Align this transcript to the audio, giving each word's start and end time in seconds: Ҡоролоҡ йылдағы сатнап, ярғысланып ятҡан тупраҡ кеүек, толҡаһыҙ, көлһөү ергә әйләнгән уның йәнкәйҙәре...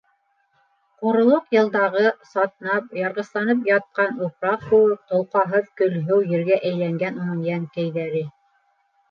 Ҡоролоҡ 1.01 1.51
йылдағы 1.55 2.05
сатнап, 2.29 2.87
ярғысланып 2.99 3.61
ятҡан 3.73 4.17
тупраҡ 4.23 4.65
кеүек, 4.73 5.05
толҡаһыҙ, 5.13 5.69
көлһөү 5.83 6.19
ергә 6.33 6.59
әйләнгән 6.73 7.23
уның 7.27 7.47
йәнкәйҙәре... 7.53 8.27